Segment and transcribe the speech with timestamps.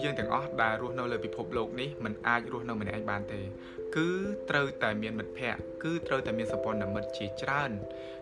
[0.00, 3.40] ស្សយើងទាំងអស់ដែលរស់នៅលើពិភពលោកនេះมันអាចរស់នៅម្នាក់ឯងបានទេ
[3.96, 4.08] គឺ
[4.50, 7.70] ត្រូវតែមានមិត្តភ័ក្តិគឺត្រូវតែមានសម្ព័ន្ធមិត្តជាច្រើន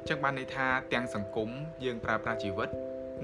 [0.00, 1.48] អញ្ចឹងបានន័យថាទាំងសង្គម
[1.84, 2.68] យើងប្រើប្រាស់ជីវិត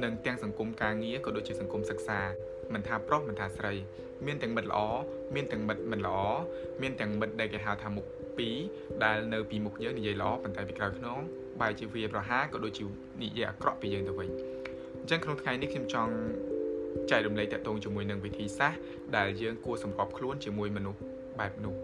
[0.03, 2.21] និងទាំងសង្គមការងារក៏ដូចជាសង្គមសិក្សា
[2.73, 3.75] មិនថាប្រុសមិនថាស្រី
[4.27, 4.81] មានទាំងមិត្តល្អ
[5.35, 6.19] មានទាំងមិត្តមិនល្អ
[6.83, 8.07] មានទាំងមិត្តដែលគេហៅថាមុខ
[8.39, 8.57] ពីរ
[9.05, 11.19] ដែលនៅពីមុខយើងនិយាយល្អប៉ុន្តែពីក្រោយខ្នង
[11.61, 12.85] បែរជាវាប្រហាក៏ដូចជា
[13.23, 14.29] និយាយអាក្រក់ពីយើងទៅវិញ
[15.01, 16.13] អញ្ចឹងក្នុងថ្ងៃនេះខ្ញុំចង់
[17.11, 18.81] ចែករំលែកតកតងជាមួយនឹងវិធីសាស្ត្រ
[19.17, 21.01] ដែលយើងគួរសម្របខ្លួនជាមួយមនុស្ស
[21.41, 21.75] បែបនោះ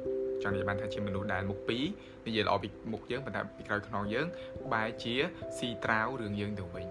[0.42, 1.84] ចង់និយាយបានថាជាមនុស្សដែលមុខពីរ
[2.26, 4.26] និយាយល្អពីមុខយើងប៉ុន្តែពីក្រោយខ្នងយើង
[4.72, 5.14] បែរជា
[5.58, 6.86] ស៊ីត្រាវរឿងយើងទៅវិញ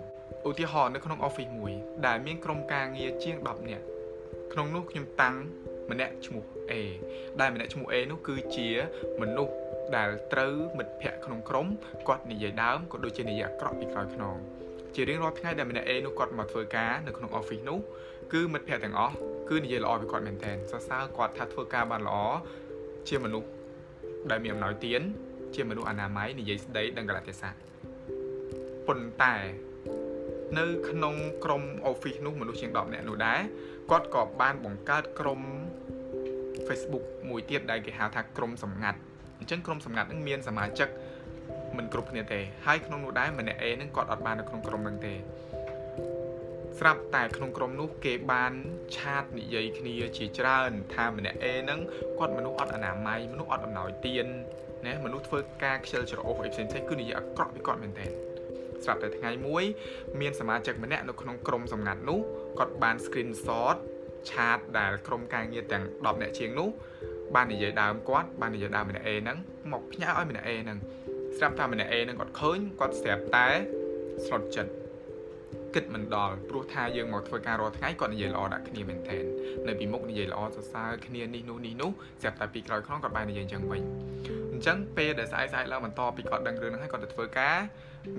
[0.48, 1.74] ឧទាហរណ៍នៅក្នុង office មួយ
[2.08, 3.86] ដែលមានក្រុមការងារជាង10នាក់
[4.54, 5.36] ក្នុងនោះខ្ញុំតាំង
[5.91, 6.74] ម្នាក់ឈ្មោះ A
[7.40, 8.68] ដែលម្នាក់ឈ្មោះ A នោះគឺជា
[9.22, 9.54] មនុស្ស
[9.98, 11.68] ដែលត្រូវមិត្តភ័ក្តិក្នុងក្រុម
[12.08, 14.38] គាត់និយាយដើមក៏ដូចជានិយាយអាក្រក់ពីក្រោយខ្នង
[14.95, 17.79] ជារៀងរាល់ថ្ងៃដែលម្នាក់ A នោះគាត់មកធ្វើការនៅក្នុង office នោះ
[18.34, 19.15] គឺមិត្តភ័ក្តិទាំងអស់
[19.49, 22.18] គឺនិយាយល្អពីគាត់មែនទែនសរសើរគាត់ថាធ្វើការបានល្អ
[23.09, 23.49] ជាមនុស្ស
[24.31, 25.01] ដែលមានអំណោយទាន
[25.55, 27.51] ជាមនុស្សអនាម័យនិយាយស្ដីដឹងកលៈទេសៈ
[28.87, 29.35] ប៉ុន្តែ
[30.59, 33.40] នៅក្នុងក្រុម office នោះមនុស្សជាង10នាក់នោះដែរ
[33.91, 35.40] គាត់ក៏បានបង្កើតក្រុម
[36.68, 38.99] Facebook មួយទៀតដែលគេហៅថាក្រុមសម្ងាត់
[39.40, 40.90] អញ្ចឹងក្រុមសម្ងាត់នឹងមានសមាជិក
[41.80, 45.13] មិនគ្រប់គ្នាទេហើយក្នុងនោះដែរម្នាក់ A នឹងគាត់អត់បាននៅក្នុងក្រុមនឹងទេ
[46.80, 48.54] ស្រាប់តែក្នុងក្រុមនោះគេបាន
[48.96, 51.80] ឆាតនិយាយគ្នាជាច្រើន ថាម្នាក់ A ហ្នឹង
[52.20, 54.26] គាត់មនុស្សអត់អនាម័យមនុស្សអត់អំណោយទាន
[54.86, 58.10] ណាមនុស្សធ្វើការខ្ជិលច្រអូសអីផ្សេងៗគឺនិយាយអាក្រក់ពីគាត់មែនទែន
[58.84, 59.64] ស្រាប់តែថ្ងៃមួយ
[60.21, 62.20] មានសមាជិកម្នាក់នៅក្នុងក្រុមសម្ងាត់នោះ
[62.60, 63.77] គាត់បាន screenshot
[64.30, 66.69] ឆាតដែលក្រុមការងារទាំង10នាក់ជាងនោះ
[67.36, 69.38] បាននិយាយដើមគាត់បាននិយាយដើមម្នាក់ A ហ្នឹង
[69.72, 70.80] មកផ្ញើឲ្យម្នាក់ A ហ្នឹង
[71.38, 73.47] ស្រាប់តែម្នាក់ A ហ្នឹងគាត់ឃើញគាត់ស្រាប់តែ
[74.25, 74.72] ស្លុតចិត្ត
[75.75, 79.24] គិតមិនដល់ព្រោះថាយើងមកធ្វើការរាល់ថ្ងៃគាត់និយាយល្អដាក់គ្នាមែនទែន
[79.68, 81.91] នៅពីមុខនិយាយល្អសរសើរគ្នានេះនោះនេះនោះ
[82.22, 83.81] ស្រាប់តែពីក្រោយខ្នងគាត់បាននិយាយអញ្ចឹងវិញ
[84.52, 87.58] អញ្ចឹងពេលដែលស្អែកស្អែកឡើងបន្តពីគាត់ដឹងរឿងហ្នឹងហើយគាត់ទៅធ្វើការ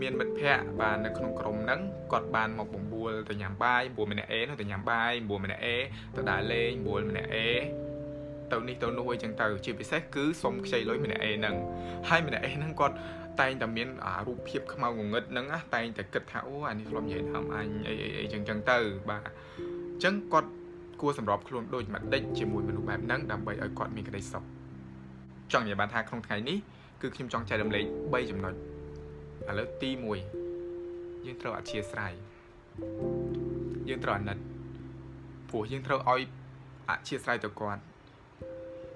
[0.00, 1.80] មានមិត្តភ័ក្តិបាននៅក្នុងក្រុមហ្នឹង
[2.12, 5.66] គាត់បានមកបំពួលទៅញ៉ាំបាយបំពួលម្នាក់ A នោះទៅញ៉ាំបាយបំពួលម្នាក់ A
[6.16, 7.36] ទៅដើរលេងបំពួលម្នាក់ A
[8.52, 11.56] ទៅនេះទៅនោះអីចឹងទៅជាពិសេសគឺសុំខ្ចីលុយម្នាក់ A ហ្នឹង
[12.08, 12.96] ហើយម្នាក់ A ហ្នឹងគាត់
[13.40, 18.78] តែងតែមានអារូបភាពខ្មៅងងឹតហ្នឹងណាតែងតែគិតថាអូអានេះធ្លាប់និយាយដើមអញអីអីអីចឹងចឹងទៅ
[19.10, 20.50] បាទអញ្ចឹងគាត់
[21.00, 24.44] គួរសម្របខ្លួនដូចម្ដេចជាមួយមនុស្សបែបហ្នឹងដើម្បីឲ្យគាត់មានក្តីសុខ
[25.52, 26.58] ចង់និយាយបានថាក្នុងថ្ងៃនេះ
[27.00, 28.56] គឺខ្ញុំចង់ចែករំលែក3ចំណុចឥ
[29.58, 29.90] ឡូវទី
[30.58, 32.12] 1យើងត្រូវអធិស្ឋាន
[33.88, 34.38] យើងត្រូវអាណិត
[35.50, 36.22] ព្រោះយើងត្រូវឲ្យ
[36.90, 37.82] អធិស្ឋានទៅគាត់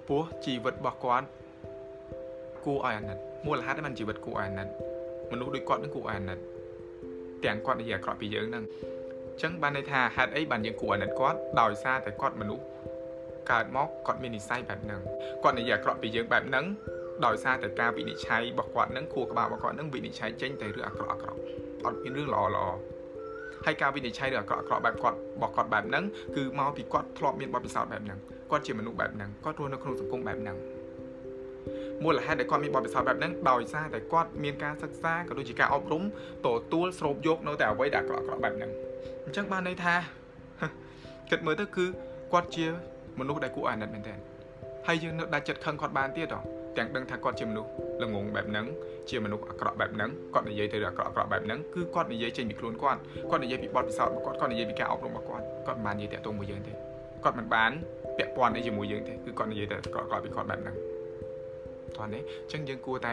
[0.09, 1.27] ព្រោះជីវិតរបស់គាត់
[2.65, 4.69] គួរឲ្យអាណិតមូលហេតុហ្នឹងជីវិតគួរឲ្យអាណិត
[5.33, 6.39] មនុស្សដូចគាត់នឹងគួរឲ្យអាណិត
[7.45, 12.65] ទាំងគាត់និយាយអាក្រក់ពីយើងហ្នឹងអញ្ចឹងបានន័យថាហេតុអីបានយើងគួរអាណិតគាត់ដោយសារតែគាត់មនុស្ស
[13.51, 15.01] កើតមកគាត់មាននិស្ស័យបែបហ្នឹង
[15.43, 16.65] គាត់និយាយអាក្រក់ពីយើងបែបហ្នឹង
[17.27, 21.39] ដោយសារតែការវិនិច្ឆ័យរបស់គាត់នឹងខួរក្បាលរបស់គាត់នឹងវិនិច្ឆ័យចេញតែរឿងអាក្រក់អាក្រក់
[21.85, 22.67] អត់មានរឿងល្អល្អ
[23.67, 26.05] ហើយការវិនិច្ឆ័យរឿងអាក្រក់អាក្រក់បែបគាត់របស់គាត់បែបហ្នឹង
[26.37, 28.19] គឺមកពីគាត់ធ្លាប់មានបទពិសោធន៍បែបហ្នឹង
[28.55, 30.57] គាត់ជាមនុស្សបែបហ្នឹងគាត់រស់នៅក្នុងសង្គមបែបហ្នឹង
[32.05, 36.03] មូលហេតុដែលគាត់មានបទពិសោធន៍បែបហ្នឹងដោយសារតែគាត់មានការសិក្សាក៏ដូចជាការអប់រំ
[36.47, 38.71] ទទួលស្រូបយកនៅតែអ្វីដែលអាក្រក់អាក្រក់បែបហ្នឹង
[39.25, 39.95] អញ្ចឹងបានន័យថា
[41.31, 41.87] គិតមើលទៅគឺ
[42.33, 42.67] គាត់ជា
[43.21, 44.19] មនុស្សដែលគួរអាណិតមែនទែន
[44.87, 46.41] ហើយយើងនៅដាច់ចិត្តខឹងគាត់បានទៀតហ៎
[46.79, 47.69] ទាំងដឹងថាគាត់ជាមនុស្ស
[48.03, 48.67] ល្ងងបែបហ្នឹង
[49.11, 53.01] ជាមនុស្សអាក្រក់បែបហ្នឹងគាត់និយាយទៅអាក្រក់អាក្រក់បែបហ្នឹងគឺគាត់និយាយចេញពីខ្លួនគាត់
[53.31, 56.73] គាត់និយាយពីបទពិសោធន៍របស់គាត់គាត់និយាយពីការអប់រំរបស់គាត់គាត់មិនបាននិយាយតាក់ទងមួយយើងទេ
[57.25, 57.71] គាត់មិនបាន
[58.17, 60.77] ពាក់ព័ន្ធអីជាមួយយើងទេគឺគាត់និយាយតែអាក្រក់អាក្រក់ពីគាត់បែបហ្នឹង
[61.97, 63.13] តោះនេះអញ្ចឹងយើងគួរតែ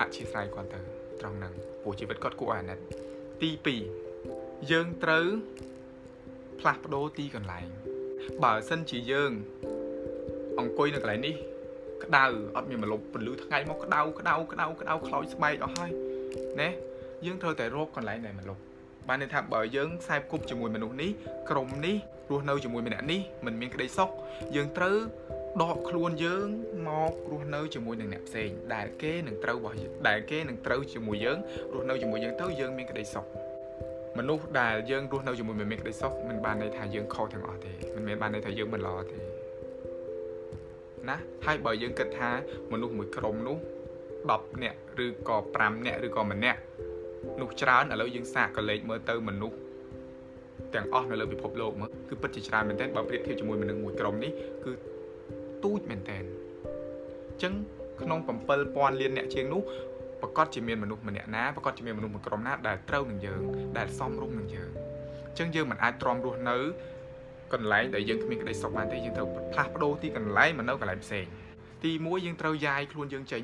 [0.00, 0.78] អធិស្ឋានគាត់ទៅ
[1.20, 1.52] ត្រង់ហ្នឹង
[1.82, 2.78] ព្រោះជីវិតគាត់គួរឲ្យអាណិត
[3.42, 3.50] ទី
[4.08, 5.26] 2យើងត្រូវ
[6.60, 7.66] ផ្លាស់ប្ដូរទីកន្លែង
[8.44, 9.32] បើសិនជាយើង
[10.58, 11.34] អង្គុយនៅកន្លែងនេះ
[12.04, 12.24] ក្តៅ
[12.56, 15.90] អត់មានមលប់ពលឺថ្ងៃមកក្តៅក្តៅក្តៅក្តៅខ្លោចស្បែកអស់ហើយ
[16.60, 16.68] ណា
[17.24, 18.62] យើងត្រូវតែរកកន្លែងដែលមលប់
[19.08, 21.10] បានន័យថាបើយើងខ្សែគប់ជាមួយមនុស្សនេះ
[21.50, 21.96] ក្រុមនេះ
[22.30, 24.10] រស់នៅជាមួយម្នាក់នេះមិនមានក្តីសុខ
[24.56, 24.96] យើងត្រូវ
[25.62, 26.46] ដកខ្លួនយើង
[26.86, 29.76] មករស់នៅជាមួយនឹងអ្នកផ្សេងដែលគេនឹងត្រូវរបស់
[30.08, 31.38] ដែលគេនឹងត្រូវជាមួយយើង
[31.74, 33.24] រស់នៅជាមួយយើងទៅយើងមានក្តីសុខ
[34.18, 39.18] មនុស្សដែលយើងរស់នៅជាមួយមិនមានក្តីសុខមិនបានន័យថាយើងខុសទាំងអស់ទេមិនមែនបានន័យថាយើងមិនល្អទេ
[41.08, 41.16] ណា
[41.46, 42.30] ហើយបើយើងគិតថា
[42.72, 43.56] មនុស្សមួយក្រុមនោះ
[44.10, 46.60] 10នាក់ឬក៏5នាក់ឬក៏1នាក់
[47.40, 49.56] នោះច្រើនឥឡូវយើងសាកក៏លេខមើលទៅមនុស្ស
[50.74, 54.32] ទាំងអស់នៅលើពិភពលោកមើលគឺពិតជាច្រើនមែនទែនបើប្រៀបធៀបជាមួយមនុស្សមួយក្រុមនេះ
[54.64, 54.72] គឺ
[55.64, 56.24] ទូចមែនទែន
[57.30, 57.52] អញ្ចឹង
[58.02, 58.18] ក្នុង
[58.60, 59.62] 7000លានអ្នកជាងនោះ
[60.22, 63.40] ប្រកាសជាមានមនុស្សម្នាក់ណាប្រកាសជាមានមនុស្សមួយក្រុមណាដែលត្រូវនឹងយើង
[63.78, 64.70] ដែលសមរម្យនឹងយើង
[65.28, 66.56] អញ្ចឹងយើងមិនអាចទ្រាំរស់នៅ
[67.52, 71.24] កន្លែងដែលយើងគ្មានក្តីសុខបានទេយើងត្រូវផ្លាស់ប្ដូរទីកន្លែងមកនៅកន្លែងផ្សេង
[71.84, 73.42] ទី1យើងត្រូវយាយខ្លួនយើងចេញ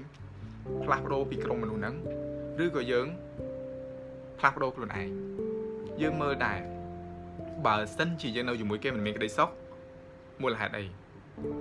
[0.85, 1.95] ផ្លាស់ប្ដូរពីក្រុមមនុស្សហ្នឹង
[2.65, 3.07] ឬក៏យើង
[4.39, 5.09] ផ្លាស់ប្ដូរខ្លួនឯង
[6.03, 6.61] យើងមើលដែរ
[7.67, 9.51] បើសិនជាយើងនៅជាមួយគេមិនមានក្តីសុខ
[10.43, 10.85] មូលហេតុអី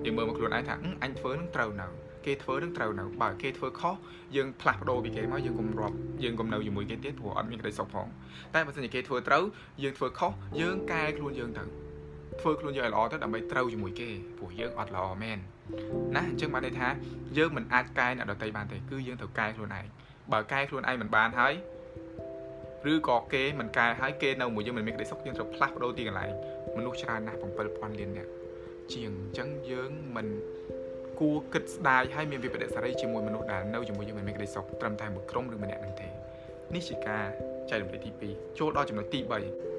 [0.06, 1.88] យើងមើលមកខ្លួនឯងថាអញធ្វើនឹងត្រូវនៅ
[2.25, 3.95] គេធ្វើនឹងត្រូវនៅបើគេធ្វើខុស
[4.35, 8.07] យើងផ្លាស់ប្ដូរពីគេមកយើងកុំរាប់យើងកុំនៅជាមួយគេទៀតព្រោះអត់មានក្តីសុខផង
[8.53, 9.44] តែបើសិនជាគេធ្វើត្រូវ
[9.83, 10.31] យើងធ្វើខុស
[10.62, 11.63] យើងកែខ្លួនយើងទៅ
[12.41, 15.38] ធ្វើខ្លួនយើងឲ្យល្អទៅដើម្បីត្រូវជាមួយគេព្រោះយើងអត់ល្អមែន
[16.15, 16.88] ណាអញ្ចឹងបានន័យថា
[17.38, 19.85] យើងមិនអាចកែអ្នកដទៃបានទេគឺយើងត្រូវកែខ្លួនឯង
[20.31, 21.53] បើកែខ្លួនឯងមិនបានហើយ
[22.91, 26.31] ឬក៏គេមិនកែហើយគេនៅមួយយើងមិនមានក្តីសុខយើងត្រូវផ្លាស់ប្ដូរទីកន្លែង
[26.77, 27.39] មនុស្សច្រើនណាស់
[27.69, 28.31] 7000លាននាក់
[28.94, 30.27] ជាងអញ្ចឹងយើងមិន
[31.19, 36.07] គួរគិតស្ដាយហើយមានវិបត្តិសេរីជាមួយមនុស្សដែលនៅជាមួយយើងមិនមានក្តីសុខត្រឹមតែមួយក្រុមឬម្នាក់នឹងទេ
[36.75, 37.25] នេះជាការ
[37.69, 39.19] ចែករំលែកទី2ចូលដល់ចំណុចទី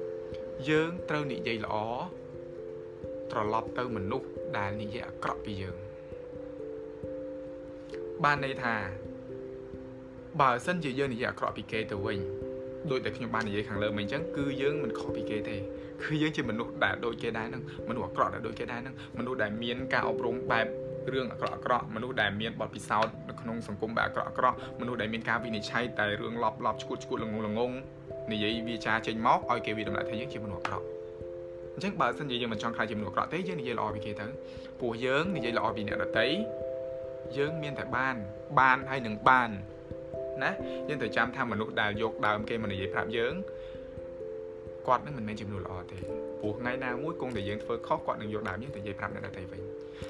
[0.05, 1.75] 3យើងត្រូវនិយាយល្អ
[3.31, 5.75] ត្រឡប់ទៅមនុស្សដែលនិយាយអាក្រក់ពីយើង
[8.23, 8.75] បានន័យថា
[10.41, 12.19] បើសិនជាយើងនិយាយអាក្រក់ពីគេទៅវិញ
[12.91, 15.55] ដូចតែខ្ញុំបាននិយាយខាងលើមិញអញ្ចឹងគឺយើងមិនខុសពីគេទេ
[16.03, 20.67] គឺយើងជាមនុស្សដែលដូចគេដែរហ្នឹងមនុស្សអាក្រក់ដែលដូចគេដែរហ្នឹងមនុស្សដែលមានការអប់រំបែប
[21.13, 27.71] រឿងអាក្រក់អាក្រក់មនុស្សដែលមានបទពិសោធន៍នៅក្នុងសង្គមបែបអាក្រក់អាក្រក់មនុស្សដែលមានការវិនិច្ឆ័យតែរឿងលប់លប់ឈួតឈួតល្ងងល្ងង
[28.31, 30.85] និយាយវាចាចេញមកឲ្យគេវាតម្លៃថាយើងជាមនុស្សអាក្រក់
[31.75, 34.27] អញ្ចឹងបើសិនជាយើងមិនចង់ខ្លាចជាមនុស្សអាក្រក់ទេយើងនិយាយល្អពីគេទៅ
[34.79, 36.27] ព្រោះយើងនិយាយល្អពីអ្នកដទៃ
[37.37, 38.15] យើងមានតែបាន
[38.59, 39.49] បានហើយនឹងបាន
[40.43, 40.51] ណា
[40.89, 43.33] យើងត្រូវចាំថាមនុស្សដែលយកដើមគេមកនិយាយប្រាប់យើង
[44.87, 45.97] គាត់នឹងមិនមែនជាមនុស្សល្អទេ
[46.39, 49.61] ព្រោះថ្ងៃណាមួយគង់តែយើងធ្វើខុសគាត់នឹងយកដើមយើងទៅនិយាយប្រាប់អ្នកដទៃវិញ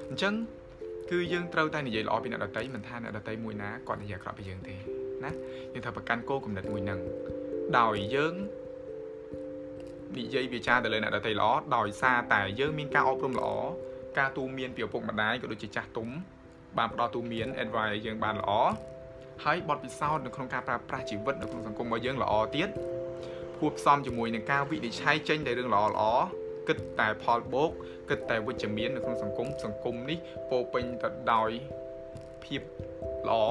[0.09, 0.33] អញ្ចឹង
[1.11, 4.75] គឺយើងត្រូវតែនិយាយល្អពីអ្នកដទៃមិនថាអ្នកដទៃមួយណាគាត់និយាយអាក្រក់ពីយើងទេ
[5.23, 5.31] ណា
[5.73, 6.99] យើងត្រូវប្រកាន់គោលគំនិតមួយនឹង
[7.79, 8.33] ដោយយើង
[10.17, 13.49] និយាយវាចាទៅលើអ្នកដទៃល្អដោយសារតែយើងមានការអប់រំល្អ
[14.17, 16.09] ការទូមានពីឪពុកម្ដាយក៏ដូចជាចាស់ទុំ
[16.77, 18.51] បានផ្ដល់ទូមាន advice យើងបានល្អ
[19.45, 22.69] ហើយបទពិសោធន៍នៅក្នុងការប្រើប្រាស់ជីវិតនៅក្នុងសង្គមរបស់យើងល្អទៀត
[23.59, 26.03] គួបផ្សំជាមួយនឹងការវិនិច្ឆ័យចេញតែរឿងល្អល្អ
[26.67, 27.71] គិតតែផលបូក
[28.09, 30.17] គិតតែវិជ្ជមាននៅក្នុងសង្គមសង្គមនេះ
[30.49, 31.49] ពោពេញទៅដោយ
[32.43, 32.61] ភាព
[33.29, 33.43] ល្អ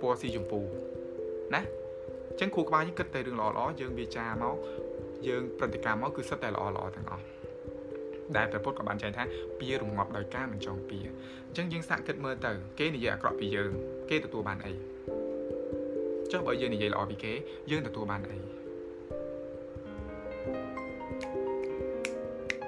[0.00, 0.60] ពណ៌ស៊ីចម្ពូ
[1.54, 1.60] ណា
[2.30, 4.56] អញ្ចឹងគ្រូក្បាលយើងគិតតែរឿងល្អល្អយើងវាចាមក
[5.28, 7.24] យើងប្រតិកម្មមកគឺសិតតែល្អល្អទាំងអស់
[8.36, 9.22] ដែលព្រះពុទ្ធក៏បានចែងថា
[9.58, 10.98] ពៀរងាប់ដោយការមិនចងពៀ
[11.46, 13.70] អញ្ចឹងយើងសាកគិតមើលទៅគេនិយាយអាក្រក់ពីយើង
[14.10, 14.72] គេទទួលបានអី
[16.32, 17.32] ចុះបើយើងនិយាយល្អពីគេ
[17.70, 18.38] យើងទទួលបានអី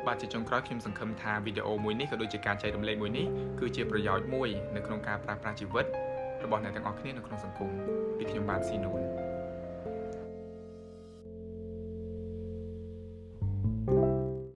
[0.06, 3.26] បាទជាចុងក្រោយខ្ញុំសង្ឃឹមថាវីដេអូមួយនេះក៏ដូចជាការចែករំលែកមួយនេះ
[3.61, 5.87] គឺជាប្រយោជន៍មួយនៅក្នុងការប្រើប្រាស់ជីវិត
[6.44, 7.70] របស់អ្នកទាំងអស់គ្នានៅក្នុងសង្គម
[8.19, 9.00] ពីខ្ញុំបាទស៊ីនូន